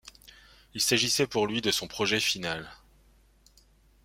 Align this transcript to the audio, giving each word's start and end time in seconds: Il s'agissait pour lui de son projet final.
Il 0.73 0.81
s'agissait 0.81 1.27
pour 1.27 1.45
lui 1.45 1.61
de 1.61 1.69
son 1.69 1.87
projet 1.87 2.19
final. 2.19 2.67